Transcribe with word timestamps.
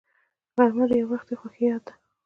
غرمه 0.55 0.85
د 0.89 0.91
یووختي 1.01 1.35
خوښۍ 1.39 1.63
یاد 1.69 1.81
ده 1.87 1.93